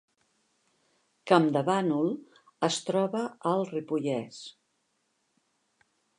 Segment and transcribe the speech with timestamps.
[1.31, 2.09] Campdevànol
[2.71, 4.41] es troba al Ripollès